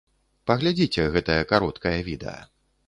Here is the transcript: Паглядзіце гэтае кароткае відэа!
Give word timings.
Паглядзіце 0.51 1.03
гэтае 1.17 1.39
кароткае 1.53 1.97
відэа! 2.11 2.39